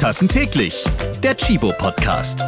[0.00, 0.82] Tassen täglich.
[1.22, 2.42] Der Chibo Podcast.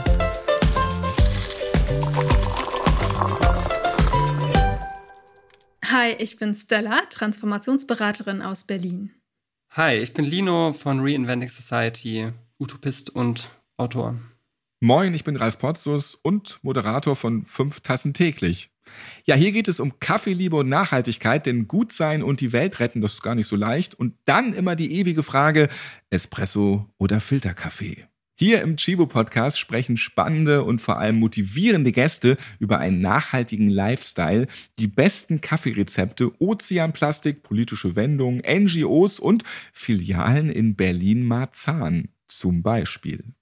[5.85, 9.11] Hi, ich bin Stella, Transformationsberaterin aus Berlin.
[9.73, 14.19] Hi, ich bin Lino von Reinventing Society, Utopist und Autor.
[14.81, 18.72] Moin, ich bin Ralf Potzus und Moderator von Fünf Tassen täglich.
[19.25, 23.01] Ja, hier geht es um Kaffeeliebe und Nachhaltigkeit, denn gut sein und die Welt retten,
[23.01, 23.95] das ist gar nicht so leicht.
[23.95, 25.69] Und dann immer die ewige Frage,
[26.11, 28.07] Espresso oder Filterkaffee?
[28.35, 34.49] Hier im Chibo Podcast sprechen spannende und vor allem motivierende Gäste über einen nachhaltigen Lifestyle,
[34.79, 43.35] die besten Kaffeerezepte, Ozeanplastik, politische Wendungen, NGOs und Filialen in Berlin-Marzahn zum Beispiel.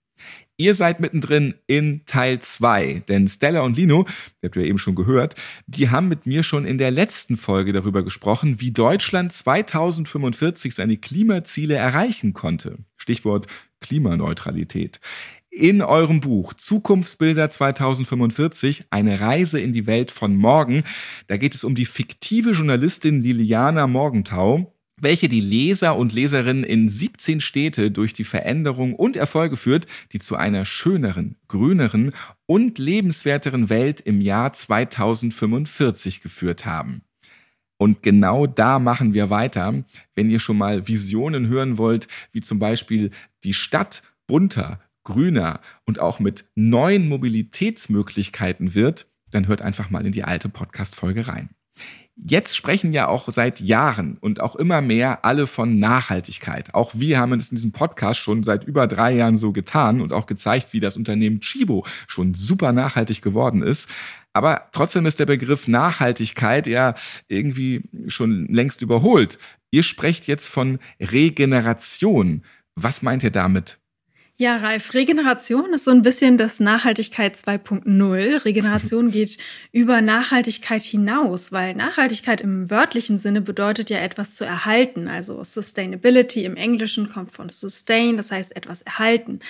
[0.61, 4.05] Ihr seid mittendrin in Teil 2, denn Stella und Lino,
[4.43, 5.35] die habt ihr eben schon gehört,
[5.67, 10.99] die haben mit mir schon in der letzten Folge darüber gesprochen, wie Deutschland 2045 seine
[10.99, 12.77] Klimaziele erreichen konnte.
[12.99, 13.47] Stichwort
[13.81, 15.01] Klimaneutralität.
[15.49, 20.85] In eurem Buch Zukunftsbilder 2045, eine Reise in die Welt von morgen,
[21.27, 26.91] da geht es um die fiktive Journalistin Liliana Morgenthau, welche die Leser und Leserinnen in
[26.91, 32.13] 17 Städte durch die Veränderung und Erfolge führt, die zu einer schöneren, grüneren
[32.47, 37.03] und lebenswerteren Welt im Jahr 2045 geführt haben.
[37.79, 39.85] Und genau da machen wir weiter.
[40.15, 43.11] Wenn ihr schon mal Visionen hören wollt, wie zum Beispiel
[43.43, 50.13] die Stadt bunter, grüner und auch mit neuen Mobilitätsmöglichkeiten wird, dann hört einfach mal in
[50.13, 51.51] die alte Podcast-Folge rein.
[52.23, 56.75] Jetzt sprechen ja auch seit Jahren und auch immer mehr alle von Nachhaltigkeit.
[56.75, 60.13] Auch wir haben es in diesem Podcast schon seit über drei Jahren so getan und
[60.13, 63.89] auch gezeigt, wie das Unternehmen Chibo schon super nachhaltig geworden ist.
[64.35, 66.95] Aber trotzdem ist der Begriff Nachhaltigkeit ja
[67.29, 69.39] irgendwie schon längst überholt.
[69.71, 72.43] Ihr sprecht jetzt von Regeneration.
[72.75, 73.80] Was meint ihr damit?
[74.41, 78.43] Ja, Ralf, Regeneration ist so ein bisschen das Nachhaltigkeit 2.0.
[78.47, 79.37] Regeneration geht
[79.71, 85.09] über Nachhaltigkeit hinaus, weil Nachhaltigkeit im wörtlichen Sinne bedeutet ja etwas zu erhalten.
[85.09, 89.41] Also Sustainability im Englischen kommt von sustain, das heißt etwas erhalten.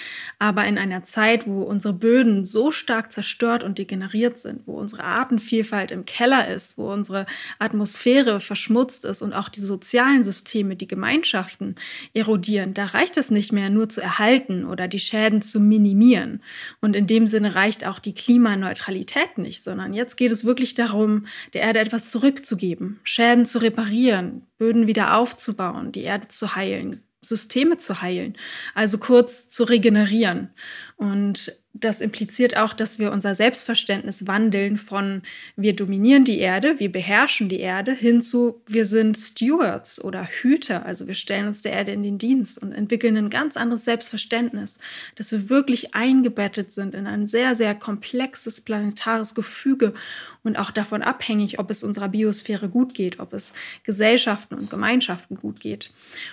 [0.40, 5.04] Aber in einer Zeit, wo unsere Böden so stark zerstört und degeneriert sind, wo unsere
[5.04, 7.26] Artenvielfalt im Keller ist, wo unsere
[7.60, 11.76] Atmosphäre verschmutzt ist und auch die sozialen Systeme, die Gemeinschaften
[12.12, 16.42] erodieren, da reicht es nicht mehr nur zu erhalten oder oder die Schäden zu minimieren.
[16.80, 21.26] Und in dem Sinne reicht auch die Klimaneutralität nicht, sondern jetzt geht es wirklich darum,
[21.52, 27.76] der Erde etwas zurückzugeben, Schäden zu reparieren, Böden wieder aufzubauen, die Erde zu heilen, Systeme
[27.76, 28.38] zu heilen,
[28.74, 30.48] also kurz zu regenerieren.
[30.96, 35.22] Und das impliziert auch, dass wir unser Selbstverständnis wandeln von
[35.54, 40.84] wir dominieren die Erde, wir beherrschen die Erde, hin zu wir sind Stewards oder Hüter,
[40.84, 44.80] also wir stellen uns der Erde in den Dienst und entwickeln ein ganz anderes Selbstverständnis,
[45.14, 49.94] dass wir wirklich eingebettet sind in ein sehr, sehr komplexes planetares Gefüge
[50.42, 53.54] und auch davon abhängig, ob es unserer Biosphäre gut geht, ob es
[53.84, 55.92] Gesellschaften und Gemeinschaften gut geht.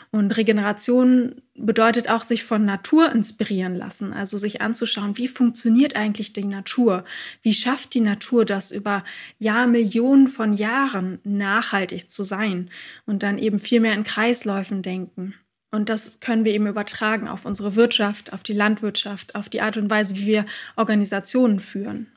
[0.10, 6.34] Und Regeneration bedeutet auch, sich von Natur inspirieren lassen, also sich anzuschauen, wie funktioniert eigentlich
[6.34, 7.04] die Natur?
[7.42, 9.04] Wie schafft die Natur das über
[9.40, 12.70] Jahrmillionen von Jahren nachhaltig zu sein
[13.06, 15.34] und dann eben viel mehr in Kreisläufen denken?
[15.70, 19.78] Und das können wir eben übertragen auf unsere Wirtschaft, auf die Landwirtschaft, auf die Art
[19.78, 20.46] und Weise, wie wir
[20.76, 22.08] Organisationen führen.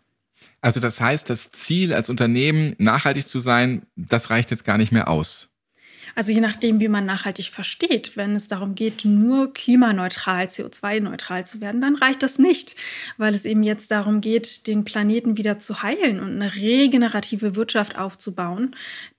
[0.60, 4.92] Also das heißt, das Ziel als Unternehmen, nachhaltig zu sein, das reicht jetzt gar nicht
[4.92, 5.49] mehr aus.
[6.14, 8.16] Also je nachdem, wie man nachhaltig versteht.
[8.16, 12.76] Wenn es darum geht, nur klimaneutral, CO2-neutral zu werden, dann reicht das nicht,
[13.16, 17.96] weil es eben jetzt darum geht, den Planeten wieder zu heilen und eine regenerative Wirtschaft
[17.96, 18.74] aufzubauen,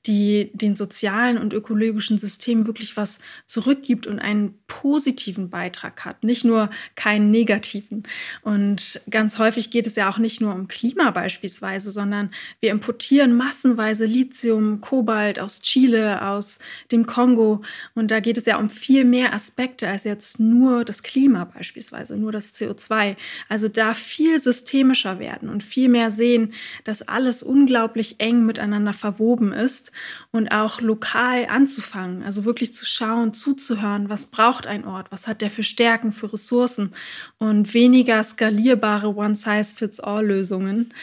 [0.07, 6.43] die den sozialen und ökologischen Systemen wirklich was zurückgibt und einen positiven Beitrag hat, nicht
[6.43, 8.03] nur keinen negativen.
[8.41, 13.35] Und ganz häufig geht es ja auch nicht nur um Klima beispielsweise, sondern wir importieren
[13.35, 16.57] massenweise Lithium, Kobalt aus Chile, aus
[16.91, 17.61] dem Kongo.
[17.93, 22.17] Und da geht es ja um viel mehr Aspekte als jetzt nur das Klima beispielsweise,
[22.17, 23.17] nur das CO2.
[23.49, 26.53] Also da viel systemischer werden und viel mehr sehen,
[26.85, 29.90] dass alles unglaublich eng miteinander verwoben ist
[30.31, 35.41] und auch lokal anzufangen, also wirklich zu schauen, zuzuhören, was braucht ein Ort, was hat
[35.41, 36.93] der für Stärken, für Ressourcen
[37.37, 40.93] und weniger skalierbare One-Size-Fits-All-Lösungen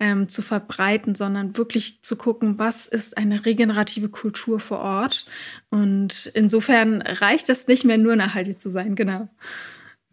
[0.00, 5.26] ähm, zu verbreiten, sondern wirklich zu gucken, was ist eine regenerative Kultur vor Ort.
[5.70, 9.28] Und insofern reicht es nicht mehr nur nachhaltig zu sein, genau.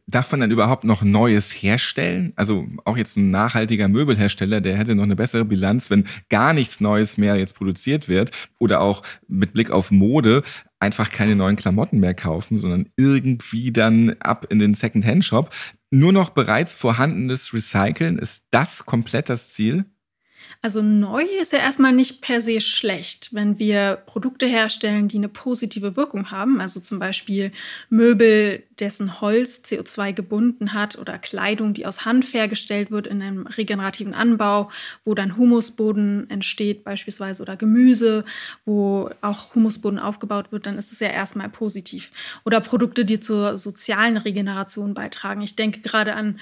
[0.09, 2.33] Darf man dann überhaupt noch Neues herstellen?
[2.35, 6.79] Also auch jetzt ein nachhaltiger Möbelhersteller, der hätte noch eine bessere Bilanz, wenn gar nichts
[6.79, 8.31] Neues mehr jetzt produziert wird.
[8.57, 10.41] Oder auch mit Blick auf Mode.
[10.79, 15.53] einfach keine neuen Klamotten mehr kaufen, sondern irgendwie dann ab in den Second-Hand-Shop.
[15.91, 19.85] Nur noch bereits vorhandenes Recyceln, ist das komplett das Ziel?
[20.61, 25.29] Also neu ist ja erstmal nicht per se schlecht, wenn wir Produkte herstellen, die eine
[25.29, 26.59] positive Wirkung haben.
[26.59, 27.51] Also zum Beispiel
[27.89, 33.47] Möbel, dessen Holz CO2 gebunden hat oder Kleidung, die aus Hanf hergestellt wird in einem
[33.47, 34.69] regenerativen Anbau,
[35.05, 38.25] wo dann Humusboden entsteht beispielsweise oder Gemüse,
[38.65, 42.11] wo auch Humusboden aufgebaut wird, dann ist es ja erstmal positiv.
[42.43, 45.41] Oder Produkte, die zur sozialen Regeneration beitragen.
[45.41, 46.39] Ich denke gerade an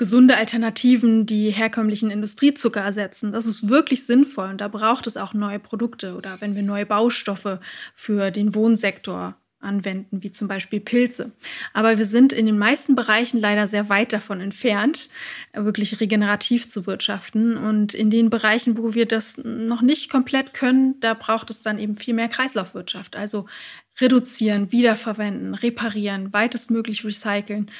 [0.00, 3.32] gesunde Alternativen, die herkömmlichen Industriezucker ersetzen.
[3.32, 6.86] Das ist wirklich sinnvoll und da braucht es auch neue Produkte oder wenn wir neue
[6.86, 7.58] Baustoffe
[7.94, 11.32] für den Wohnsektor anwenden, wie zum Beispiel Pilze.
[11.74, 15.10] Aber wir sind in den meisten Bereichen leider sehr weit davon entfernt,
[15.52, 17.58] wirklich regenerativ zu wirtschaften.
[17.58, 21.78] Und in den Bereichen, wo wir das noch nicht komplett können, da braucht es dann
[21.78, 23.16] eben viel mehr Kreislaufwirtschaft.
[23.16, 23.44] Also
[24.00, 27.70] reduzieren, wiederverwenden, reparieren, weitestmöglich recyceln.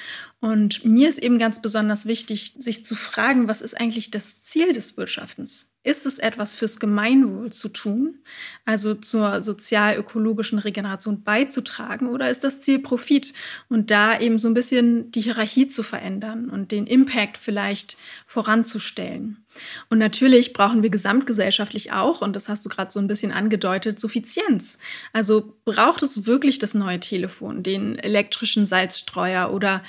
[0.41, 4.73] Und mir ist eben ganz besonders wichtig, sich zu fragen, was ist eigentlich das Ziel
[4.73, 5.70] des Wirtschaftens?
[5.83, 8.19] Ist es etwas fürs Gemeinwohl zu tun,
[8.67, 13.33] also zur sozial-ökologischen Regeneration beizutragen, oder ist das Ziel Profit
[13.71, 17.97] und da eben so ein bisschen die Hierarchie zu verändern und den Impact vielleicht
[18.27, 19.43] voranzustellen?
[19.89, 23.99] Und natürlich brauchen wir gesamtgesellschaftlich auch, und das hast du gerade so ein bisschen angedeutet,
[23.99, 24.79] Suffizienz.
[25.15, 29.83] Also braucht es wirklich das neue Telefon, den elektrischen Salzstreuer oder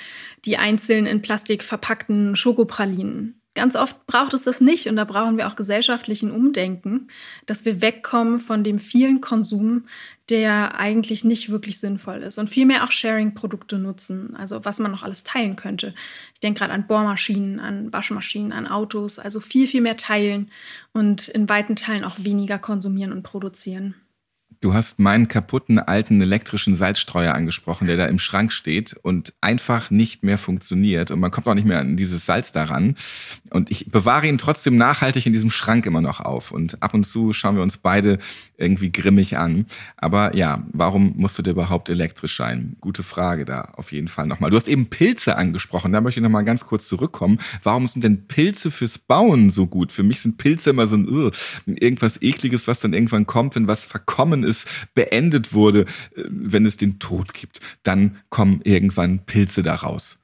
[0.46, 3.41] die einzeln in Plastik verpackten Schokopralinen?
[3.54, 7.08] Ganz oft braucht es das nicht und da brauchen wir auch gesellschaftlichen Umdenken,
[7.44, 9.84] dass wir wegkommen von dem vielen Konsum,
[10.30, 15.02] der eigentlich nicht wirklich sinnvoll ist und vielmehr auch Sharing-Produkte nutzen, also was man noch
[15.02, 15.94] alles teilen könnte.
[16.32, 20.50] Ich denke gerade an Bohrmaschinen, an Waschmaschinen, an Autos, also viel, viel mehr teilen
[20.94, 23.96] und in weiten Teilen auch weniger konsumieren und produzieren.
[24.60, 29.90] Du hast meinen kaputten alten elektrischen Salzstreuer angesprochen, der da im Schrank steht und einfach
[29.90, 31.10] nicht mehr funktioniert.
[31.10, 32.96] Und man kommt auch nicht mehr an dieses Salz daran.
[33.50, 36.50] Und ich bewahre ihn trotzdem nachhaltig in diesem Schrank immer noch auf.
[36.50, 38.18] Und ab und zu schauen wir uns beide
[38.56, 39.66] irgendwie grimmig an.
[39.96, 42.76] Aber ja, warum musst du dir überhaupt elektrisch sein?
[42.80, 44.50] Gute Frage da auf jeden Fall nochmal.
[44.50, 45.92] Du hast eben Pilze angesprochen.
[45.92, 47.38] Da möchte ich nochmal ganz kurz zurückkommen.
[47.62, 49.92] Warum sind denn Pilze fürs Bauen so gut?
[49.92, 51.32] Für mich sind Pilze immer so ein
[51.66, 55.82] irgendwas ekliges, was dann irgendwann kommt, wenn was verkommen es beendet wurde,
[56.14, 60.18] äh, wenn es den Tod gibt, dann kommen irgendwann Pilze daraus.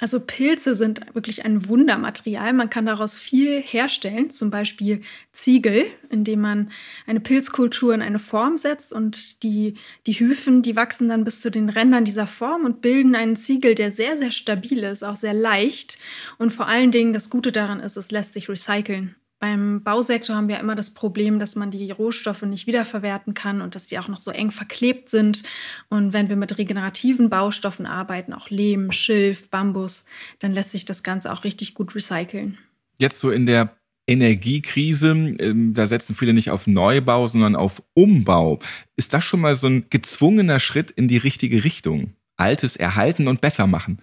[0.00, 2.52] Also Pilze sind wirklich ein Wundermaterial.
[2.52, 5.02] Man kann daraus viel herstellen, zum Beispiel
[5.32, 6.70] Ziegel, indem man
[7.04, 9.74] eine Pilzkultur in eine Form setzt und die,
[10.06, 13.74] die Hyphen, die wachsen dann bis zu den Rändern dieser Form und bilden einen Ziegel,
[13.74, 15.98] der sehr, sehr stabil ist, auch sehr leicht.
[16.38, 19.16] Und vor allen Dingen das Gute daran ist, es lässt sich recyceln.
[19.40, 23.76] Beim Bausektor haben wir immer das Problem, dass man die Rohstoffe nicht wiederverwerten kann und
[23.76, 25.44] dass sie auch noch so eng verklebt sind.
[25.88, 30.06] Und wenn wir mit regenerativen Baustoffen arbeiten, auch Lehm, Schilf, Bambus,
[30.40, 32.58] dann lässt sich das Ganze auch richtig gut recyceln.
[32.98, 33.76] Jetzt so in der
[34.08, 38.58] Energiekrise, ähm, da setzen viele nicht auf Neubau, sondern auf Umbau.
[38.96, 42.14] Ist das schon mal so ein gezwungener Schritt in die richtige Richtung?
[42.36, 44.00] Altes erhalten und besser machen?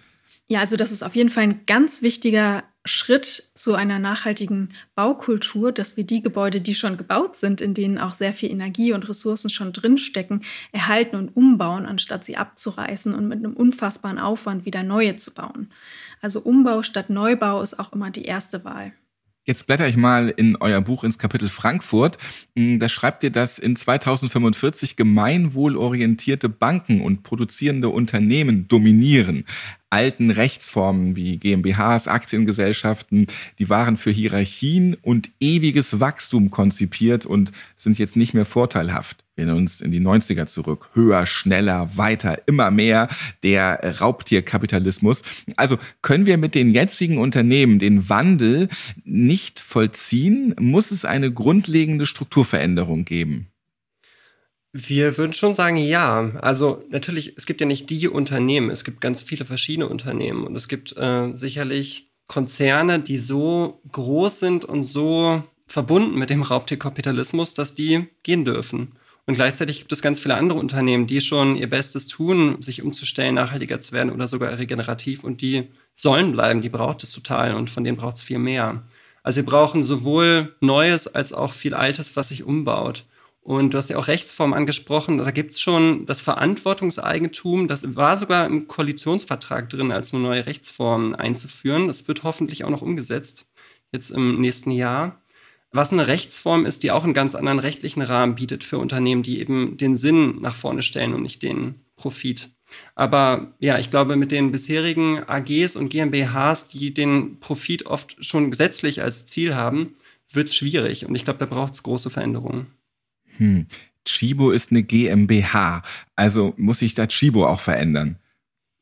[0.48, 5.72] Ja, also das ist auf jeden Fall ein ganz wichtiger Schritt zu einer nachhaltigen Baukultur,
[5.72, 9.08] dass wir die Gebäude, die schon gebaut sind, in denen auch sehr viel Energie und
[9.08, 14.82] Ressourcen schon drinstecken, erhalten und umbauen, anstatt sie abzureißen und mit einem unfassbaren Aufwand wieder
[14.82, 15.70] neue zu bauen.
[16.20, 18.92] Also Umbau statt Neubau ist auch immer die erste Wahl.
[19.46, 22.18] Jetzt blätter ich mal in euer Buch ins Kapitel Frankfurt.
[22.56, 29.44] Hm, da schreibt ihr, dass in 2045 gemeinwohlorientierte Banken und produzierende Unternehmen dominieren
[29.90, 33.26] alten Rechtsformen wie GmbHs, Aktiengesellschaften,
[33.58, 39.24] die waren für Hierarchien und ewiges Wachstum konzipiert und sind jetzt nicht mehr vorteilhaft.
[39.36, 40.88] Wir erinnern uns in die 90er zurück.
[40.94, 43.08] Höher, schneller, weiter, immer mehr
[43.42, 45.22] der Raubtierkapitalismus.
[45.56, 48.68] Also können wir mit den jetzigen Unternehmen den Wandel
[49.04, 50.54] nicht vollziehen?
[50.58, 53.48] Muss es eine grundlegende Strukturveränderung geben?
[54.78, 56.32] Wir würden schon sagen, ja.
[56.40, 60.54] Also natürlich, es gibt ja nicht die Unternehmen, es gibt ganz viele verschiedene Unternehmen und
[60.54, 67.54] es gibt äh, sicherlich Konzerne, die so groß sind und so verbunden mit dem Raubtierkapitalismus,
[67.54, 68.92] dass die gehen dürfen.
[69.26, 73.34] Und gleichzeitig gibt es ganz viele andere Unternehmen, die schon ihr Bestes tun, sich umzustellen,
[73.34, 77.70] nachhaltiger zu werden oder sogar regenerativ und die sollen bleiben, die braucht es total und
[77.70, 78.84] von denen braucht es viel mehr.
[79.24, 83.04] Also wir brauchen sowohl Neues als auch viel Altes, was sich umbaut.
[83.46, 85.18] Und du hast ja auch Rechtsform angesprochen.
[85.18, 87.68] Da gibt es schon das Verantwortungseigentum.
[87.68, 91.86] Das war sogar im Koalitionsvertrag drin, als eine neue Rechtsform einzuführen.
[91.86, 93.46] Das wird hoffentlich auch noch umgesetzt,
[93.92, 95.22] jetzt im nächsten Jahr.
[95.70, 99.38] was eine Rechtsform ist, die auch einen ganz anderen rechtlichen Rahmen bietet für Unternehmen, die
[99.40, 102.50] eben den Sinn nach vorne stellen und nicht den Profit.
[102.94, 108.50] Aber ja, ich glaube, mit den bisherigen AGs und GmbHs, die den Profit oft schon
[108.50, 109.96] gesetzlich als Ziel haben,
[110.32, 111.06] wird es schwierig.
[111.06, 112.75] Und ich glaube, da braucht es große Veränderungen.
[113.38, 113.66] Hm.
[114.04, 115.82] Chibo ist eine GmbH.
[116.14, 118.18] Also muss sich da Chibo auch verändern.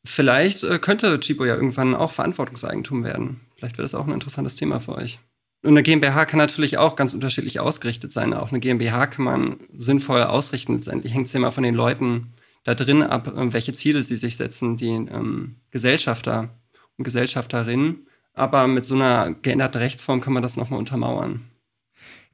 [0.04, 3.40] Vielleicht äh, könnte Chibo ja irgendwann auch Verantwortungseigentum werden.
[3.56, 5.18] Vielleicht wäre das auch ein interessantes Thema für euch.
[5.62, 8.34] Und eine GmbH kann natürlich auch ganz unterschiedlich ausgerichtet sein.
[8.34, 10.75] Auch eine GmbH kann man sinnvoll ausrichten.
[10.75, 12.34] Letztendlich hängt es ja immer von den Leuten
[12.64, 16.50] da drin ab, äh, welche Ziele sie sich setzen, die ähm, Gesellschafter
[16.99, 18.06] und Gesellschafterinnen.
[18.34, 21.44] Aber mit so einer geänderten Rechtsform kann man das nochmal untermauern.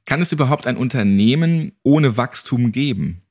[0.05, 3.23] Kann es überhaupt ein Unternehmen ohne Wachstum geben?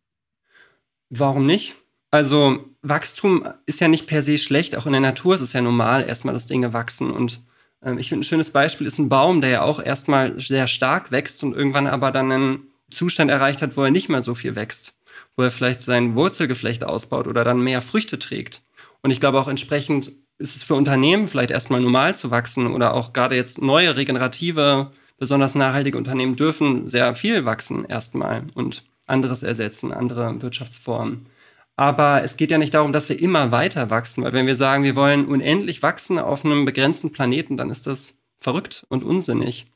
[1.09, 1.75] Warum nicht?
[2.11, 4.75] Also Wachstum ist ja nicht per se schlecht.
[4.75, 7.41] Auch in der Natur ist es ja normal, erstmal, dass Dinge wachsen und
[7.83, 11.11] ähm, ich finde, ein schönes Beispiel ist ein Baum, der ja auch erstmal sehr stark
[11.11, 12.59] wächst und irgendwann aber dann einen
[12.89, 14.95] Zustand erreicht hat, wo er nicht mehr so viel wächst,
[15.35, 18.63] wo er vielleicht sein Wurzelgeflecht ausbaut oder dann mehr Früchte trägt.
[19.01, 22.93] Und ich glaube auch entsprechend ist es für Unternehmen vielleicht erstmal normal zu wachsen oder
[22.93, 29.43] auch gerade jetzt neue regenerative, besonders nachhaltige Unternehmen dürfen sehr viel wachsen erstmal und anderes
[29.43, 31.27] ersetzen, andere Wirtschaftsformen.
[31.75, 34.83] Aber es geht ja nicht darum, dass wir immer weiter wachsen, weil wenn wir sagen,
[34.83, 39.67] wir wollen unendlich wachsen auf einem begrenzten Planeten, dann ist das verrückt und unsinnig.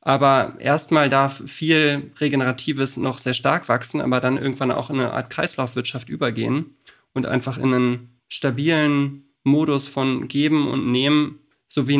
[0.00, 5.12] Aber erstmal darf viel Regeneratives noch sehr stark wachsen, aber dann irgendwann auch in eine
[5.12, 6.76] Art Kreislaufwirtschaft übergehen
[7.14, 11.94] und einfach in einen stabilen Modus von Geben und Nehmen, so wie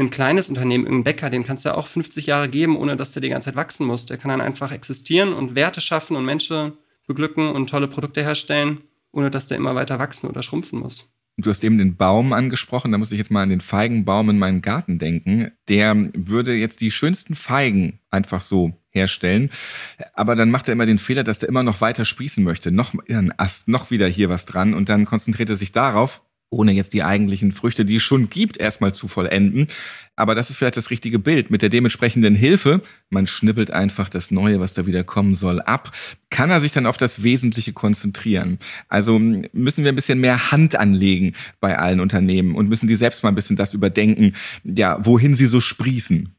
[0.00, 2.96] ein, ein kleines Unternehmen, ein Bäcker, dem kannst du ja auch 50 Jahre geben, ohne
[2.96, 4.06] dass der die ganze Zeit wachsen muss.
[4.06, 6.72] Der kann dann einfach existieren und Werte schaffen und Menschen
[7.06, 11.08] beglücken und tolle Produkte herstellen, ohne dass der immer weiter wachsen oder schrumpfen muss.
[11.36, 14.38] Du hast eben den Baum angesprochen, da muss ich jetzt mal an den Feigenbaum in
[14.38, 15.52] meinem Garten denken.
[15.68, 19.50] Der würde jetzt die schönsten Feigen einfach so herstellen.
[20.12, 22.72] Aber dann macht er immer den Fehler, dass er immer noch weiter sprießen möchte.
[22.72, 24.74] Noch ein Ast, noch wieder hier was dran.
[24.74, 28.58] Und dann konzentriert er sich darauf ohne jetzt die eigentlichen Früchte, die es schon gibt,
[28.58, 29.68] erstmal zu vollenden.
[30.16, 31.50] Aber das ist vielleicht das richtige Bild.
[31.50, 35.92] Mit der dementsprechenden Hilfe, man schnippelt einfach das Neue, was da wieder kommen soll, ab,
[36.28, 38.58] kann er sich dann auf das Wesentliche konzentrieren.
[38.88, 43.22] Also müssen wir ein bisschen mehr Hand anlegen bei allen Unternehmen und müssen die selbst
[43.22, 46.34] mal ein bisschen das überdenken, ja, wohin sie so sprießen.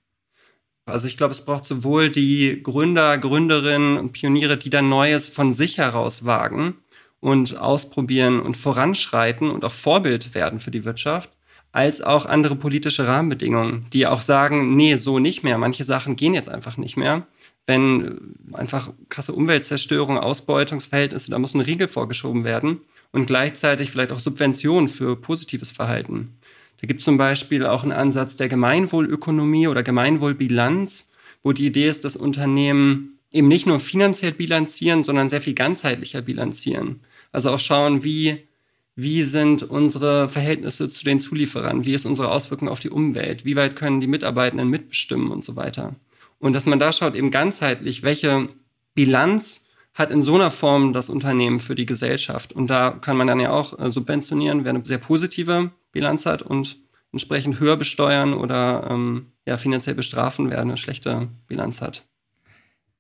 [0.85, 5.53] Also ich glaube, es braucht sowohl die Gründer, Gründerinnen und Pioniere, die dann Neues von
[5.53, 6.75] sich heraus wagen,
[7.21, 11.29] und ausprobieren und voranschreiten und auch Vorbild werden für die Wirtschaft,
[11.71, 15.57] als auch andere politische Rahmenbedingungen, die auch sagen, nee, so nicht mehr.
[15.57, 17.25] Manche Sachen gehen jetzt einfach nicht mehr.
[17.67, 24.19] Wenn einfach krasse Umweltzerstörung, Ausbeutungsverhältnisse, da muss ein Riegel vorgeschoben werden und gleichzeitig vielleicht auch
[24.19, 26.37] Subventionen für positives Verhalten.
[26.81, 31.11] Da gibt es zum Beispiel auch einen Ansatz der Gemeinwohlökonomie oder Gemeinwohlbilanz,
[31.43, 36.23] wo die Idee ist, dass Unternehmen eben nicht nur finanziell bilanzieren, sondern sehr viel ganzheitlicher
[36.23, 37.01] bilanzieren.
[37.31, 38.47] Also auch schauen, wie,
[38.95, 43.55] wie sind unsere Verhältnisse zu den Zulieferern, wie ist unsere Auswirkung auf die Umwelt, wie
[43.55, 45.95] weit können die Mitarbeitenden mitbestimmen und so weiter.
[46.39, 48.49] Und dass man da schaut eben ganzheitlich, welche
[48.93, 52.53] Bilanz hat in so einer Form das Unternehmen für die Gesellschaft.
[52.53, 56.41] Und da kann man dann ja auch äh, subventionieren, wer eine sehr positive Bilanz hat
[56.41, 56.77] und
[57.11, 62.05] entsprechend höher besteuern oder ähm, ja, finanziell bestrafen, wer eine schlechte Bilanz hat.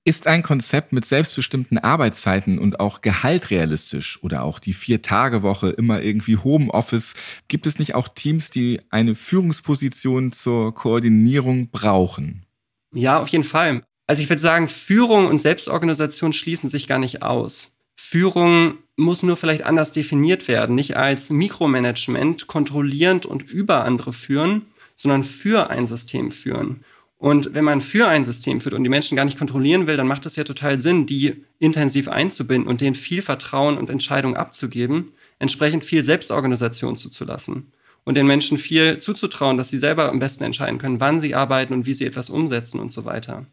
[0.03, 6.01] Ist ein Konzept mit selbstbestimmten Arbeitszeiten und auch Gehalt realistisch oder auch die Vier-Tage-Woche immer
[6.01, 7.13] irgendwie Homeoffice?
[7.47, 12.47] Gibt es nicht auch Teams, die eine Führungsposition zur Koordinierung brauchen?
[12.95, 13.83] Ja, auf jeden Fall.
[14.07, 17.75] Also ich würde sagen, Führung und Selbstorganisation schließen sich gar nicht aus.
[17.95, 24.63] Führung muss nur vielleicht anders definiert werden, nicht als Mikromanagement kontrollierend und über andere führen,
[24.95, 26.83] sondern für ein System führen.
[27.21, 30.07] Und wenn man für ein System führt und die Menschen gar nicht kontrollieren will, dann
[30.07, 35.11] macht es ja total Sinn, die intensiv einzubinden und denen viel Vertrauen und Entscheidung abzugeben,
[35.37, 37.73] entsprechend viel Selbstorganisation zuzulassen
[38.05, 41.75] und den Menschen viel zuzutrauen, dass sie selber am besten entscheiden können, wann sie arbeiten
[41.75, 43.45] und wie sie etwas umsetzen und so weiter.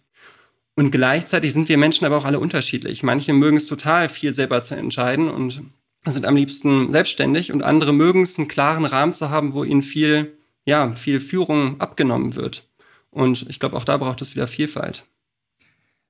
[0.74, 3.02] Und gleichzeitig sind wir Menschen aber auch alle unterschiedlich.
[3.02, 5.60] Manche mögen es total, viel selber zu entscheiden und
[6.06, 9.82] sind am liebsten selbstständig und andere mögen es, einen klaren Rahmen zu haben, wo ihnen
[9.82, 12.67] viel, ja, viel Führung abgenommen wird.
[13.10, 15.04] Und ich glaube, auch da braucht es wieder Vielfalt.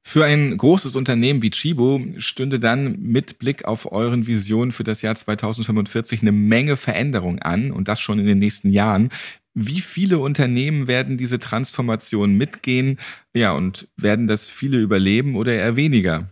[0.02, 5.02] Für ein großes Unternehmen wie Chibo stünde dann mit Blick auf euren Visionen für das
[5.02, 9.11] Jahr 2045 eine Menge Veränderung an und das schon in den nächsten Jahren.
[9.52, 12.99] Wie viele Unternehmen werden diese Transformation mitgehen?
[13.35, 16.31] Ja, und werden das viele überleben oder eher weniger?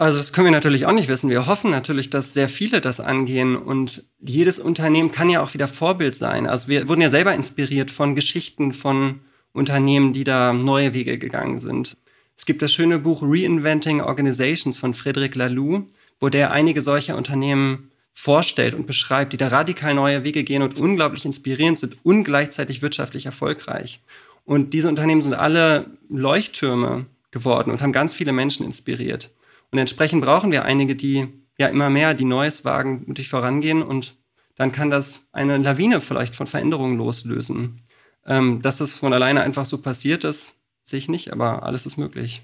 [0.00, 1.28] Also das können wir natürlich auch nicht wissen.
[1.28, 5.68] Wir hoffen natürlich, dass sehr viele das angehen und jedes Unternehmen kann ja auch wieder
[5.68, 6.46] Vorbild sein.
[6.46, 9.20] Also wir wurden ja selber inspiriert von Geschichten von
[9.52, 11.98] Unternehmen, die da neue Wege gegangen sind.
[12.34, 15.82] Es gibt das schöne Buch Reinventing Organizations von Frederic Laloux,
[16.18, 20.80] wo der einige solcher Unternehmen vorstellt und beschreibt, die da radikal neue Wege gehen und
[20.80, 24.00] unglaublich inspirierend sind und gleichzeitig wirtschaftlich erfolgreich.
[24.46, 29.30] Und diese Unternehmen sind alle Leuchttürme geworden und haben ganz viele Menschen inspiriert.
[29.70, 34.16] Und entsprechend brauchen wir einige, die ja immer mehr die Neues wagen, mutig vorangehen und
[34.56, 37.80] dann kann das eine Lawine vielleicht von Veränderungen loslösen.
[38.26, 41.96] Ähm, dass das von alleine einfach so passiert ist, sehe ich nicht, aber alles ist
[41.96, 42.42] möglich.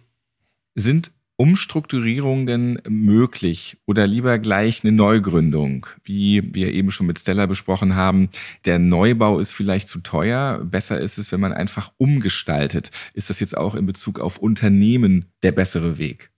[0.75, 5.87] Sind Umstrukturierungen denn möglich oder lieber gleich eine Neugründung?
[6.03, 8.31] Wie wir eben schon mit Stella besprochen haben,
[8.65, 10.65] der Neubau ist vielleicht zu teuer.
[10.65, 12.91] Besser ist es, wenn man einfach umgestaltet.
[13.13, 16.31] Ist das jetzt auch in Bezug auf Unternehmen der bessere Weg?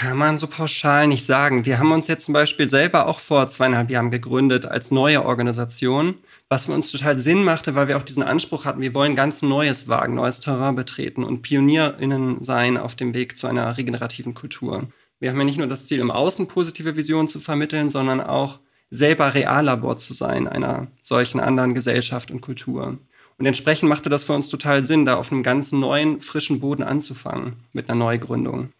[0.00, 1.66] Kann man so pauschal nicht sagen.
[1.66, 6.14] Wir haben uns jetzt zum Beispiel selber auch vor zweieinhalb Jahren gegründet als neue Organisation,
[6.48, 9.42] was für uns total Sinn machte, weil wir auch diesen Anspruch hatten, wir wollen ganz
[9.42, 14.84] Neues wagen, neues Terrain betreten und PionierInnen sein auf dem Weg zu einer regenerativen Kultur.
[15.18, 18.58] Wir haben ja nicht nur das Ziel, im Außen positive Visionen zu vermitteln, sondern auch
[18.88, 22.96] selber Reallabor zu sein einer solchen anderen Gesellschaft und Kultur.
[23.36, 26.82] Und entsprechend machte das für uns total Sinn, da auf einem ganz neuen, frischen Boden
[26.84, 28.72] anzufangen mit einer Neugründung.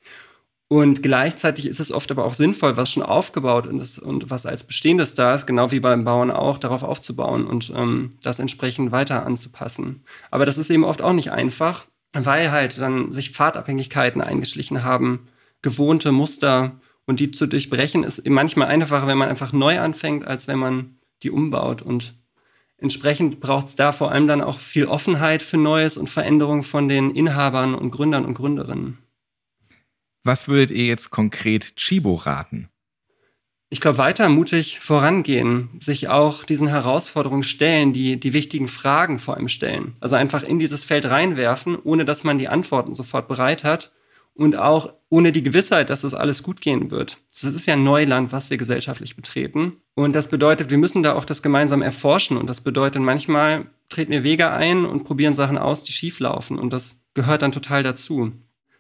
[0.73, 4.63] Und gleichzeitig ist es oft aber auch sinnvoll, was schon aufgebaut ist und was als
[4.63, 9.27] bestehendes da ist, genau wie beim Bauen auch, darauf aufzubauen und ähm, das entsprechend weiter
[9.27, 10.05] anzupassen.
[10.31, 15.27] Aber das ist eben oft auch nicht einfach, weil halt dann sich Pfadabhängigkeiten eingeschlichen haben,
[15.61, 20.47] gewohnte Muster und die zu durchbrechen ist manchmal einfacher, wenn man einfach neu anfängt, als
[20.47, 21.83] wenn man die umbaut.
[21.83, 22.15] Und
[22.79, 26.89] entsprechend braucht es da vor allem dann auch viel Offenheit für Neues und Veränderung von
[26.89, 28.99] den Inhabern und Gründern und Gründerinnen.
[30.25, 32.69] Was würdet ihr jetzt konkret Chibo raten?
[33.73, 39.37] Ich glaube, weiter mutig vorangehen, sich auch diesen Herausforderungen stellen, die die wichtigen Fragen vor
[39.37, 39.95] allem stellen.
[40.01, 43.93] Also einfach in dieses Feld reinwerfen, ohne dass man die Antworten sofort bereit hat
[44.35, 47.19] und auch ohne die Gewissheit, dass es alles gut gehen wird.
[47.31, 49.77] Das ist ja ein Neuland, was wir gesellschaftlich betreten.
[49.95, 52.37] Und das bedeutet, wir müssen da auch das gemeinsam erforschen.
[52.37, 56.59] Und das bedeutet, manchmal treten wir Wege ein und probieren Sachen aus, die schief laufen.
[56.59, 58.33] Und das gehört dann total dazu.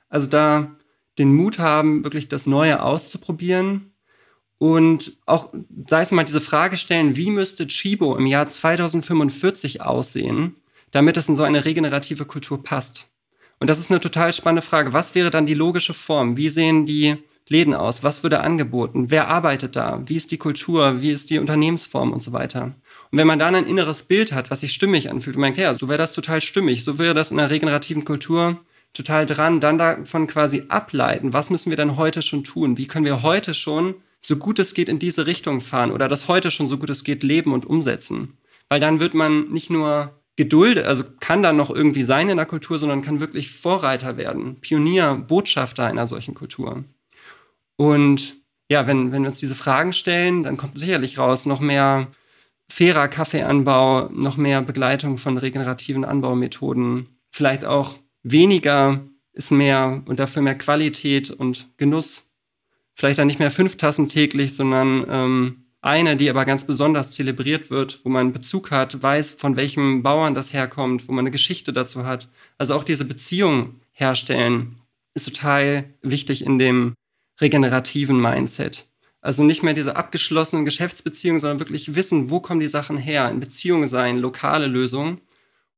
[0.08, 0.76] Also da
[1.20, 3.92] den Mut haben, wirklich das Neue auszuprobieren
[4.60, 5.54] und auch,
[5.86, 10.54] sei es mal diese Frage stellen, wie müsste Chibo im Jahr 2045 aussehen,
[10.90, 13.08] damit es in so eine regenerative Kultur passt?
[13.58, 14.92] Und das ist eine total spannende Frage.
[14.92, 16.36] Was wäre dann die logische Form?
[16.36, 17.16] Wie sehen die
[17.48, 18.04] Läden aus?
[18.04, 19.10] Was würde angeboten?
[19.10, 20.02] Wer arbeitet da?
[20.04, 21.00] Wie ist die Kultur?
[21.00, 22.74] Wie ist die Unternehmensform und so weiter?
[23.10, 25.60] Und wenn man dann ein inneres Bild hat, was sich stimmig anfühlt, und man denkt,
[25.60, 28.60] ja, so wäre das total stimmig, so wäre das in einer regenerativen Kultur
[28.92, 32.78] total dran, dann davon quasi ableiten, was müssen wir denn heute schon tun?
[32.78, 36.28] Wie können wir heute schon, so gut es geht, in diese Richtung fahren oder das
[36.28, 38.36] heute schon so gut es geht leben und umsetzen?
[38.68, 42.46] Weil dann wird man nicht nur Geduld, also kann dann noch irgendwie sein in der
[42.46, 46.84] Kultur, sondern kann wirklich Vorreiter werden, Pionier, Botschafter einer solchen Kultur.
[47.76, 48.36] Und
[48.70, 52.08] ja, wenn, wenn wir uns diese Fragen stellen, dann kommt sicherlich raus noch mehr
[52.70, 60.42] fairer Kaffeeanbau, noch mehr Begleitung von regenerativen Anbaumethoden, vielleicht auch weniger ist mehr und dafür
[60.42, 62.30] mehr Qualität und Genuss.
[62.94, 67.70] Vielleicht dann nicht mehr fünf Tassen täglich, sondern ähm, eine, die aber ganz besonders zelebriert
[67.70, 71.72] wird, wo man Bezug hat, weiß, von welchem Bauern das herkommt, wo man eine Geschichte
[71.72, 72.28] dazu hat.
[72.58, 74.76] Also auch diese Beziehung herstellen
[75.14, 76.94] ist total wichtig in dem
[77.40, 78.86] regenerativen Mindset.
[79.22, 83.40] Also nicht mehr diese abgeschlossenen Geschäftsbeziehungen, sondern wirklich wissen, wo kommen die Sachen her, in
[83.40, 85.20] Beziehungen sein, lokale Lösungen.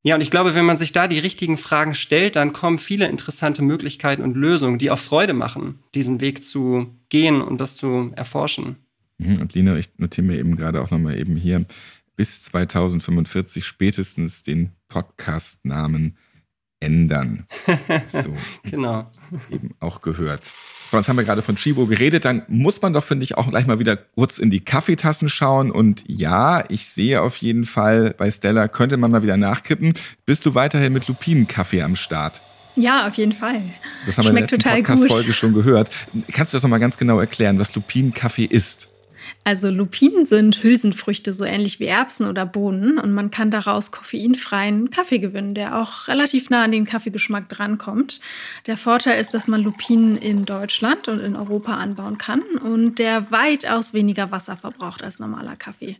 [0.05, 3.07] Ja, und ich glaube, wenn man sich da die richtigen Fragen stellt, dann kommen viele
[3.07, 8.11] interessante Möglichkeiten und Lösungen, die auch Freude machen, diesen Weg zu gehen und das zu
[8.15, 8.75] erforschen.
[9.17, 11.65] Mhm, und Lina, ich notiere mir eben gerade auch nochmal eben hier,
[12.17, 16.17] bis 2045 spätestens den Podcast-Namen
[16.81, 17.47] ändern.
[18.07, 18.35] So.
[18.63, 19.09] genau.
[19.49, 20.51] Eben auch gehört.
[20.93, 22.23] So, jetzt haben wir gerade von Chibo geredet.
[22.23, 25.71] Dann muss man doch, finde ich, auch gleich mal wieder kurz in die Kaffeetassen schauen.
[25.71, 29.95] Und ja, ich sehe auf jeden Fall bei Stella, könnte man mal wieder nachkippen.
[30.27, 32.43] Bist du weiterhin mit Lupinenkaffee am Start?
[32.75, 33.63] Ja, auf jeden Fall.
[34.05, 35.89] Das haben wir in der letzten Podcast-Folge schon gehört.
[36.31, 38.87] Kannst du das nochmal ganz genau erklären, was Lupinenkaffee ist?
[39.43, 42.97] Also Lupinen sind Hülsenfrüchte, so ähnlich wie Erbsen oder Bohnen.
[42.97, 48.19] Und man kann daraus koffeinfreien Kaffee gewinnen, der auch relativ nah an den Kaffeegeschmack drankommt.
[48.67, 53.31] Der Vorteil ist, dass man Lupinen in Deutschland und in Europa anbauen kann und der
[53.31, 55.97] weitaus weniger Wasser verbraucht als normaler Kaffee.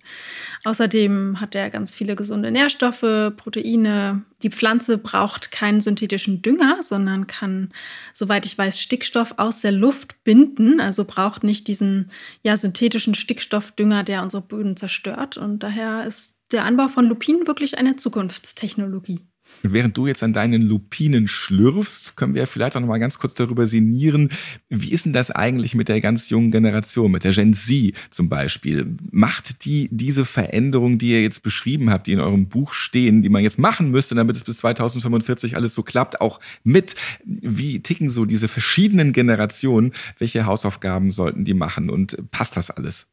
[0.63, 7.27] Außerdem hat er ganz viele gesunde Nährstoffe, Proteine, die Pflanze braucht keinen synthetischen Dünger, sondern
[7.27, 7.71] kann,
[8.11, 10.81] soweit ich weiß, Stickstoff aus der Luft binden.
[10.81, 12.09] Also braucht nicht diesen
[12.43, 15.37] ja, synthetischen Stickstoffdünger, der unsere Böden zerstört.
[15.37, 19.19] Und daher ist der Anbau von Lupinen wirklich eine Zukunftstechnologie.
[19.61, 23.19] Und während du jetzt an deinen Lupinen schlürfst, können wir vielleicht auch noch mal ganz
[23.19, 24.29] kurz darüber sinnieren,
[24.69, 28.29] wie ist denn das eigentlich mit der ganz jungen Generation, mit der Gen Z zum
[28.29, 28.95] Beispiel?
[29.11, 33.29] Macht die diese Veränderung, die ihr jetzt beschrieben habt, die in eurem Buch stehen, die
[33.29, 36.95] man jetzt machen müsste, damit es bis 2045 alles so klappt, auch mit?
[37.23, 39.93] Wie ticken so diese verschiedenen Generationen?
[40.17, 43.07] Welche Hausaufgaben sollten die machen und passt das alles?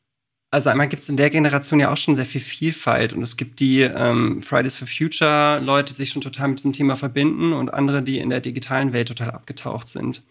[0.53, 3.37] Also einmal gibt es in der Generation ja auch schon sehr viel Vielfalt und es
[3.37, 7.53] gibt die ähm, Fridays for Future Leute, die sich schon total mit diesem Thema verbinden
[7.53, 10.25] und andere, die in der digitalen Welt total abgetaucht sind.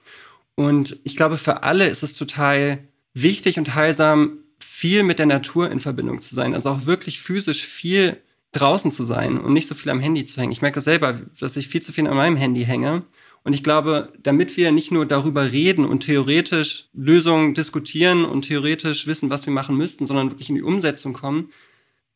[0.55, 2.79] Und ich glaube, für alle ist es total
[3.13, 6.53] wichtig und heilsam, viel mit der Natur in Verbindung zu sein.
[6.53, 8.17] Also auch wirklich physisch viel
[8.51, 10.51] draußen zu sein und nicht so viel am Handy zu hängen.
[10.51, 13.03] Ich merke selber, dass ich viel zu viel an meinem Handy hänge
[13.43, 19.08] und ich glaube, damit wir nicht nur darüber reden und theoretisch Lösungen diskutieren und theoretisch
[19.08, 21.49] wissen, was wir machen müssten, sondern wirklich in die Umsetzung kommen,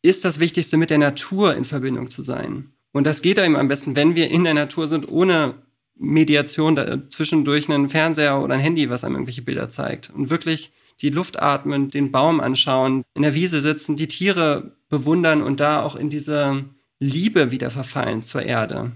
[0.02, 2.74] ist das Wichtigste, mit der Natur in Verbindung zu sein.
[2.92, 5.56] Und das geht eben am besten, wenn wir in der Natur sind, ohne
[5.96, 10.10] Mediation zwischendurch einen Fernseher oder ein Handy, was einem irgendwelche Bilder zeigt.
[10.10, 15.42] Und wirklich die Luft atmen, den Baum anschauen, in der Wiese sitzen, die Tiere bewundern
[15.42, 16.66] und da auch in diese
[17.00, 18.92] Liebe wieder verfallen zur Erde.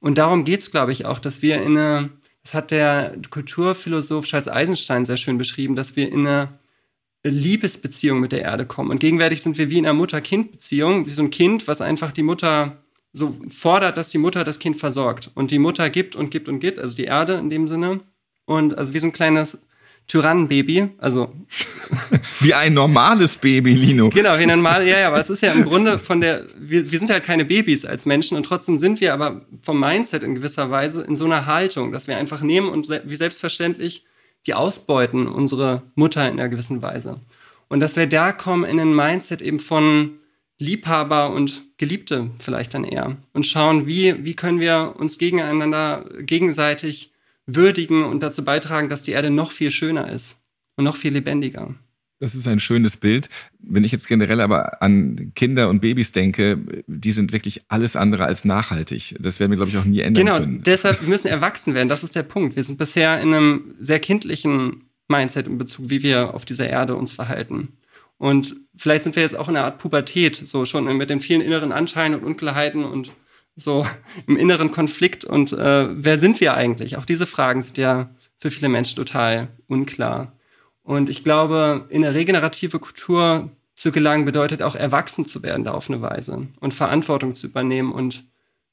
[0.00, 2.10] Und darum geht es, glaube ich, auch, dass wir in eine,
[2.42, 6.58] das hat der Kulturphilosoph Charles Eisenstein sehr schön beschrieben, dass wir in eine
[7.24, 8.90] Liebesbeziehung mit der Erde kommen.
[8.90, 12.22] Und gegenwärtig sind wir wie in einer Mutter-Kind-Beziehung, wie so ein Kind, was einfach die
[12.22, 12.76] Mutter
[13.12, 15.30] so fordert, dass die Mutter das Kind versorgt.
[15.34, 18.00] Und die Mutter gibt und gibt und gibt, also die Erde in dem Sinne.
[18.44, 19.66] Und also wie so ein kleines
[20.08, 21.32] Tyrannenbaby, also
[22.40, 24.10] wie ein normales Baby, Lino.
[24.10, 26.90] Genau, wie ein normales, ja, ja, aber es ist ja im Grunde von der, wir,
[26.90, 30.36] wir sind halt keine Babys als Menschen und trotzdem sind wir aber vom Mindset in
[30.36, 34.04] gewisser Weise in so einer Haltung, dass wir einfach nehmen und wie selbstverständlich
[34.46, 37.20] die ausbeuten, unsere Mutter in einer gewissen Weise.
[37.68, 40.18] Und dass wir da kommen in ein Mindset eben von
[40.58, 47.12] Liebhaber und Geliebte vielleicht dann eher und schauen, wie, wie können wir uns gegeneinander, gegenseitig
[47.46, 50.42] würdigen und dazu beitragen, dass die Erde noch viel schöner ist
[50.76, 51.74] und noch viel lebendiger.
[52.18, 53.28] Das ist ein schönes Bild.
[53.58, 58.24] Wenn ich jetzt generell aber an Kinder und Babys denke, die sind wirklich alles andere
[58.24, 59.16] als nachhaltig.
[59.20, 60.52] Das werden wir, glaube ich, auch nie ändern genau, können.
[60.52, 61.90] Genau, deshalb wir müssen erwachsen werden.
[61.90, 62.56] Das ist der Punkt.
[62.56, 66.94] Wir sind bisher in einem sehr kindlichen Mindset in Bezug, wie wir auf dieser Erde
[66.94, 67.76] uns verhalten.
[68.16, 71.42] Und vielleicht sind wir jetzt auch in einer Art Pubertät, so schon mit den vielen
[71.42, 73.12] inneren Anteilen und Unklarheiten und
[73.56, 73.86] so
[74.26, 76.96] im inneren Konflikt und äh, wer sind wir eigentlich?
[76.96, 80.32] Auch diese Fragen sind ja für viele Menschen total unklar.
[80.82, 85.72] Und ich glaube, in eine regenerative Kultur zu gelangen, bedeutet auch erwachsen zu werden da
[85.72, 88.24] auf eine Weise und Verantwortung zu übernehmen und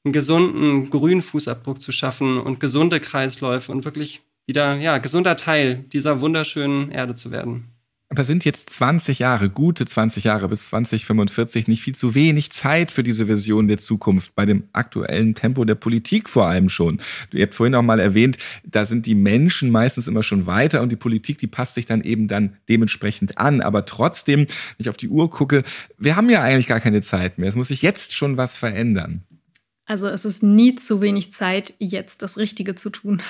[0.04, 5.76] einen gesunden grünen Fußabdruck zu schaffen und gesunde Kreisläufe und wirklich wieder ja gesunder Teil
[5.92, 7.73] dieser wunderschönen Erde zu werden.
[8.14, 12.92] Aber sind jetzt 20 Jahre, gute 20 Jahre bis 2045 nicht viel zu wenig Zeit
[12.92, 17.00] für diese Version der Zukunft bei dem aktuellen Tempo der Politik vor allem schon?
[17.30, 20.90] Du habt vorhin auch mal erwähnt, da sind die Menschen meistens immer schon weiter und
[20.90, 23.60] die Politik, die passt sich dann eben dann dementsprechend an.
[23.60, 24.48] Aber trotzdem, wenn
[24.78, 25.64] ich auf die Uhr gucke,
[25.98, 27.48] wir haben ja eigentlich gar keine Zeit mehr.
[27.48, 29.24] Es muss sich jetzt schon was verändern.
[29.86, 33.22] Also es ist nie zu wenig Zeit, jetzt das Richtige zu tun.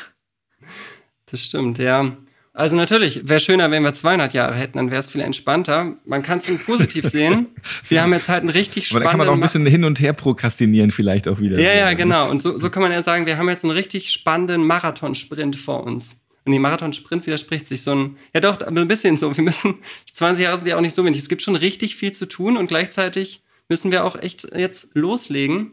[1.24, 2.18] Das stimmt, ja.
[2.56, 5.96] Also natürlich, wäre schöner, wenn wir 200 Jahre hätten, dann wäre es viel entspannter.
[6.04, 7.48] Man kann es positiv sehen.
[7.88, 9.08] Wir haben jetzt halt einen richtig spannenden...
[9.08, 11.58] Aber da kann man auch ein bisschen hin und her prokrastinieren vielleicht auch wieder.
[11.58, 12.30] Ja, ja, genau.
[12.30, 15.82] Und so, so kann man ja sagen, wir haben jetzt einen richtig spannenden Marathonsprint vor
[15.82, 16.20] uns.
[16.44, 19.36] Und die Marathonsprint widerspricht sich so ein, ja doch, aber ein bisschen so.
[19.36, 19.78] Wir müssen,
[20.12, 21.18] 20 Jahre sind ja auch nicht so wenig.
[21.18, 25.72] Es gibt schon richtig viel zu tun und gleichzeitig müssen wir auch echt jetzt loslegen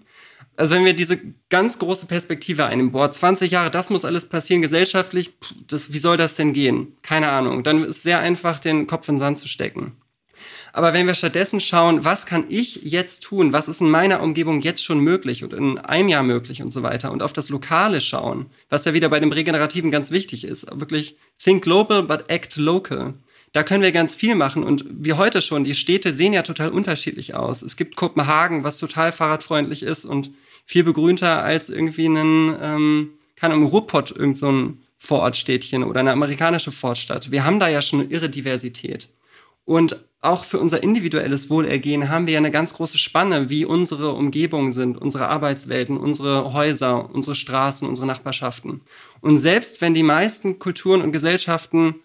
[0.62, 1.20] also wenn wir diese
[1.50, 5.34] ganz große Perspektive einnehmen, boah, 20 Jahre, das muss alles passieren, gesellschaftlich,
[5.68, 6.96] das, wie soll das denn gehen?
[7.02, 7.64] Keine Ahnung.
[7.64, 9.94] Dann ist es sehr einfach, den Kopf in den Sand zu stecken.
[10.72, 13.54] Aber wenn wir stattdessen schauen, was kann ich jetzt tun?
[13.54, 16.84] Was ist in meiner Umgebung jetzt schon möglich und in einem Jahr möglich und so
[16.84, 17.12] weiter?
[17.12, 20.68] Und auf das Lokale schauen, was ja wieder bei dem Regenerativen ganz wichtig ist.
[20.80, 23.16] Wirklich think global, but act local.
[23.52, 26.70] Da können wir ganz viel machen und wie heute schon, die Städte sehen ja total
[26.70, 27.64] unterschiedlich aus.
[27.64, 30.30] Es gibt Kopenhagen, was total fahrradfreundlich ist und
[30.66, 36.12] viel begrünter als irgendwie einen, ähm, keine Ahnung, Ruhrpott, irgend so ein Vorortstädtchen oder eine
[36.12, 37.32] amerikanische Vorstadt.
[37.32, 39.10] Wir haben da ja schon eine irre Diversität.
[39.66, 44.14] Und auch für unser individuelles Wohlergehen haben wir ja eine ganz große Spanne, wie unsere
[44.14, 48.82] Umgebungen sind, unsere Arbeitswelten, unsere Häuser, unsere Straßen, unsere Nachbarschaften.
[49.22, 51.96] Und selbst wenn die meisten Kulturen und Gesellschaften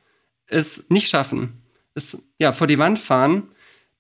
[0.47, 1.61] es nicht schaffen,
[1.95, 3.49] es ja vor die Wand fahren,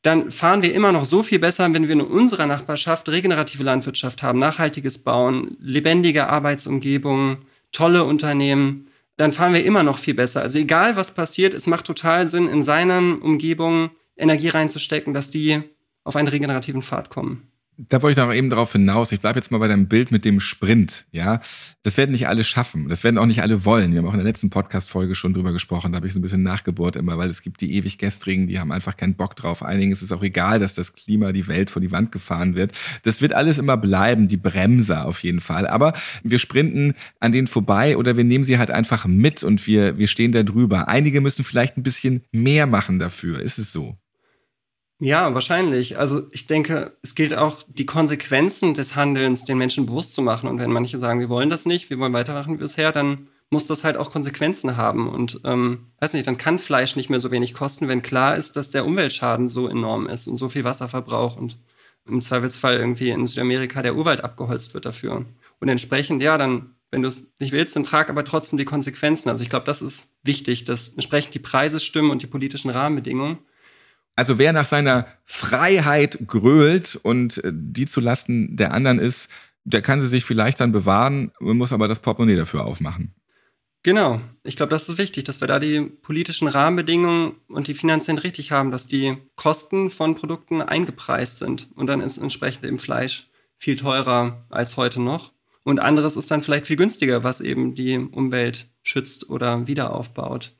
[0.02, 4.22] dann fahren wir immer noch so viel besser, wenn wir in unserer Nachbarschaft regenerative Landwirtschaft
[4.22, 7.38] haben, nachhaltiges Bauen, lebendige Arbeitsumgebungen,
[7.72, 10.42] tolle Unternehmen, dann fahren wir immer noch viel besser.
[10.42, 15.62] Also egal was passiert, es macht total Sinn, in seinen Umgebungen Energie reinzustecken, dass die
[16.04, 17.50] auf einen regenerativen Pfad kommen.
[17.78, 19.12] Da wollte ich noch eben darauf hinaus.
[19.12, 21.04] Ich bleibe jetzt mal bei deinem Bild mit dem Sprint.
[21.12, 21.40] Ja,
[21.82, 22.88] das werden nicht alle schaffen.
[22.88, 23.92] Das werden auch nicht alle wollen.
[23.92, 25.92] Wir haben auch in der letzten Podcast-Folge schon drüber gesprochen.
[25.92, 28.58] Da habe ich so ein bisschen nachgebohrt immer, weil es gibt die ewig Gestrigen, die
[28.58, 29.62] haben einfach keinen Bock drauf.
[29.62, 32.72] Einigen ist es auch egal, dass das Klima, die Welt vor die Wand gefahren wird.
[33.02, 35.66] Das wird alles immer bleiben, die Bremser auf jeden Fall.
[35.66, 39.98] Aber wir sprinten an denen vorbei oder wir nehmen sie halt einfach mit und wir,
[39.98, 40.88] wir stehen da drüber.
[40.88, 43.40] Einige müssen vielleicht ein bisschen mehr machen dafür.
[43.40, 43.98] Ist es so?
[44.98, 45.98] Ja, wahrscheinlich.
[45.98, 50.48] Also ich denke, es gilt auch, die Konsequenzen des Handelns den Menschen bewusst zu machen.
[50.48, 53.66] Und wenn manche sagen, wir wollen das nicht, wir wollen weitermachen wie bisher, dann muss
[53.66, 55.08] das halt auch Konsequenzen haben.
[55.08, 58.56] Und ähm, weiß nicht, dann kann Fleisch nicht mehr so wenig kosten, wenn klar ist,
[58.56, 61.58] dass der Umweltschaden so enorm ist und so viel Wasserverbrauch und
[62.06, 65.26] im Zweifelsfall irgendwie in Südamerika der Urwald abgeholzt wird dafür.
[65.60, 69.28] Und entsprechend, ja, dann, wenn du es nicht willst, dann trag aber trotzdem die Konsequenzen.
[69.28, 73.38] Also ich glaube, das ist wichtig, dass entsprechend die Preise stimmen und die politischen Rahmenbedingungen.
[74.16, 79.28] Also wer nach seiner Freiheit grölt und äh, die zu Lasten der anderen ist,
[79.64, 83.14] der kann sie sich vielleicht dann bewahren, muss aber das Portemonnaie dafür aufmachen.
[83.82, 84.20] Genau.
[84.42, 88.50] Ich glaube, das ist wichtig, dass wir da die politischen Rahmenbedingungen und die finanziellen richtig
[88.50, 91.68] haben, dass die Kosten von Produkten eingepreist sind.
[91.76, 95.32] Und dann ist entsprechend eben Fleisch viel teurer als heute noch.
[95.62, 100.52] Und anderes ist dann vielleicht viel günstiger, was eben die Umwelt schützt oder wieder aufbaut.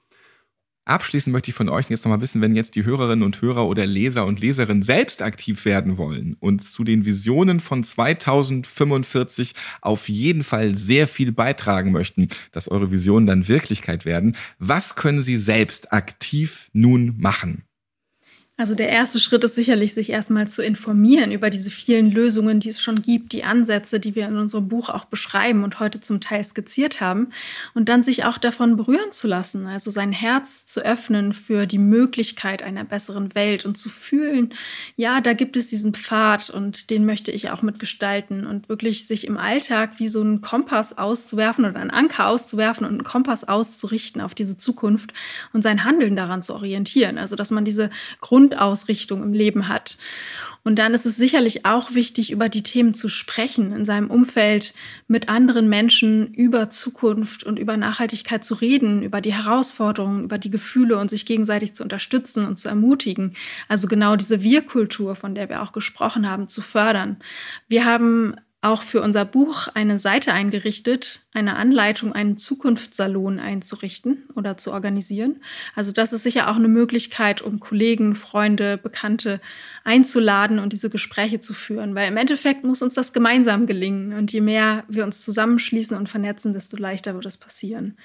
[0.86, 3.84] Abschließend möchte ich von euch jetzt nochmal wissen, wenn jetzt die Hörerinnen und Hörer oder
[3.84, 10.44] Leser und Leserinnen selbst aktiv werden wollen und zu den Visionen von 2045 auf jeden
[10.44, 15.92] Fall sehr viel beitragen möchten, dass eure Visionen dann Wirklichkeit werden, was können sie selbst
[15.92, 17.64] aktiv nun machen?
[18.58, 22.70] Also der erste Schritt ist sicherlich, sich erstmal zu informieren über diese vielen Lösungen, die
[22.70, 26.22] es schon gibt, die Ansätze, die wir in unserem Buch auch beschreiben und heute zum
[26.22, 27.28] Teil skizziert haben.
[27.74, 31.76] Und dann sich auch davon berühren zu lassen, also sein Herz zu öffnen für die
[31.76, 34.54] Möglichkeit einer besseren Welt und zu fühlen,
[34.96, 39.26] ja, da gibt es diesen Pfad und den möchte ich auch mitgestalten und wirklich sich
[39.26, 44.22] im Alltag wie so einen Kompass auszuwerfen oder einen Anker auszuwerfen und einen Kompass auszurichten
[44.22, 45.12] auf diese Zukunft
[45.52, 47.18] und sein Handeln daran zu orientieren.
[47.18, 47.90] Also dass man diese
[48.22, 49.98] Grund Grundausrichtung im Leben hat.
[50.62, 54.74] Und dann ist es sicherlich auch wichtig, über die Themen zu sprechen, in seinem Umfeld
[55.06, 60.50] mit anderen Menschen über Zukunft und über Nachhaltigkeit zu reden, über die Herausforderungen, über die
[60.50, 63.36] Gefühle und sich gegenseitig zu unterstützen und zu ermutigen.
[63.68, 67.18] Also genau diese Wir-Kultur, von der wir auch gesprochen haben, zu fördern.
[67.68, 68.34] Wir haben
[68.66, 75.40] auch für unser Buch eine Seite eingerichtet, eine Anleitung, einen Zukunftssalon einzurichten oder zu organisieren.
[75.74, 79.40] Also das ist sicher auch eine Möglichkeit, um Kollegen, Freunde, Bekannte
[79.84, 84.32] einzuladen und diese Gespräche zu führen, weil im Endeffekt muss uns das gemeinsam gelingen und
[84.32, 87.96] je mehr wir uns zusammenschließen und vernetzen, desto leichter wird es passieren.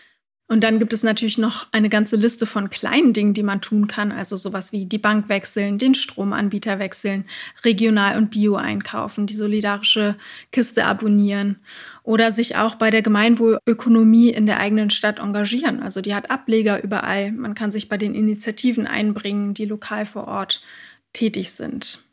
[0.52, 3.88] Und dann gibt es natürlich noch eine ganze Liste von kleinen Dingen, die man tun
[3.88, 4.12] kann.
[4.12, 7.24] Also sowas wie die Bank wechseln, den Stromanbieter wechseln,
[7.64, 10.18] regional und bio einkaufen, die solidarische
[10.52, 11.62] Kiste abonnieren
[12.04, 15.82] oder sich auch bei der Gemeinwohlökonomie in der eigenen Stadt engagieren.
[15.82, 17.32] Also die hat Ableger überall.
[17.32, 20.62] Man kann sich bei den Initiativen einbringen, die lokal vor Ort
[21.14, 22.04] tätig sind.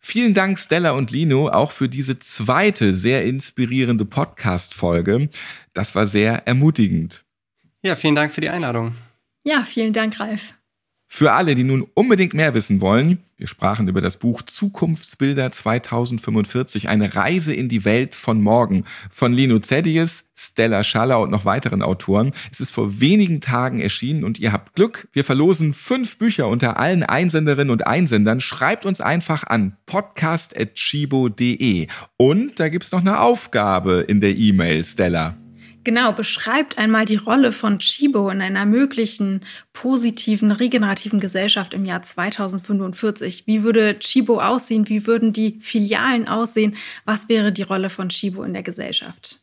[0.00, 5.28] Vielen Dank, Stella und Lino, auch für diese zweite sehr inspirierende Podcast-Folge.
[5.74, 7.24] Das war sehr ermutigend.
[7.82, 8.94] Ja, vielen Dank für die Einladung.
[9.44, 10.54] Ja, vielen Dank, Ralf.
[11.14, 16.88] Für alle, die nun unbedingt mehr wissen wollen, wir sprachen über das Buch Zukunftsbilder 2045,
[16.88, 21.82] eine Reise in die Welt von morgen von Lino Zedius, Stella Schaller und noch weiteren
[21.82, 22.32] Autoren.
[22.50, 25.06] Es ist vor wenigen Tagen erschienen und ihr habt Glück.
[25.12, 28.40] Wir verlosen fünf Bücher unter allen Einsenderinnen und Einsendern.
[28.40, 31.88] Schreibt uns einfach an podcast.chibo.de.
[32.16, 35.41] Und da gibt's noch eine Aufgabe in der E-Mail, Stella.
[35.84, 39.40] Genau, beschreibt einmal die Rolle von Chibo in einer möglichen
[39.72, 43.46] positiven, regenerativen Gesellschaft im Jahr 2045.
[43.46, 44.88] Wie würde Chibo aussehen?
[44.88, 46.76] Wie würden die Filialen aussehen?
[47.04, 49.40] Was wäre die Rolle von Chibo in der Gesellschaft?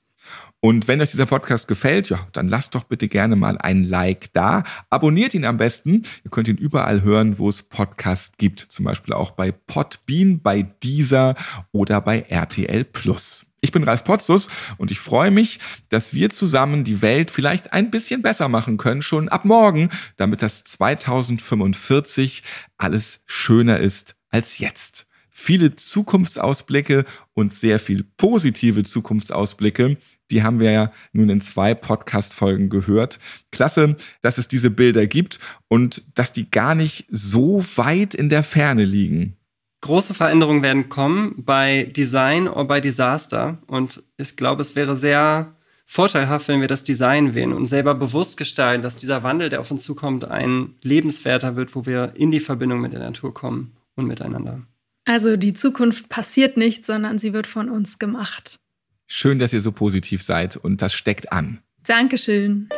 [0.61, 4.31] Und wenn euch dieser Podcast gefällt, ja, dann lasst doch bitte gerne mal ein Like
[4.33, 4.63] da.
[4.89, 6.03] Abonniert ihn am besten.
[6.23, 8.59] Ihr könnt ihn überall hören, wo es Podcasts gibt.
[8.59, 11.35] Zum Beispiel auch bei Podbean, bei Deezer
[11.71, 13.48] oder bei RTL Plus.
[13.61, 17.91] Ich bin Ralf Potzus und ich freue mich, dass wir zusammen die Welt vielleicht ein
[17.91, 22.43] bisschen besser machen können, schon ab morgen, damit das 2045
[22.77, 25.07] alles schöner ist als jetzt.
[25.29, 29.97] Viele Zukunftsausblicke und sehr viel positive Zukunftsausblicke,
[30.31, 33.19] die haben wir ja nun in zwei Podcast-Folgen gehört.
[33.51, 38.43] Klasse, dass es diese Bilder gibt und dass die gar nicht so weit in der
[38.43, 39.38] Ferne liegen.
[39.81, 43.59] Große Veränderungen werden kommen bei Design oder bei Disaster.
[43.67, 48.37] Und ich glaube, es wäre sehr vorteilhaft, wenn wir das Design wählen und selber bewusst
[48.37, 52.41] gestalten, dass dieser Wandel, der auf uns zukommt, ein lebenswerter wird, wo wir in die
[52.41, 54.61] Verbindung mit der Natur kommen und miteinander.
[55.05, 58.59] Also die Zukunft passiert nicht, sondern sie wird von uns gemacht.
[59.07, 61.59] Schön, dass ihr so positiv seid und das steckt an.
[61.87, 62.69] Dankeschön.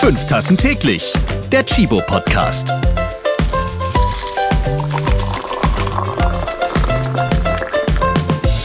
[0.00, 1.12] Fünf Tassen täglich.
[1.52, 2.72] Der Chibo Podcast.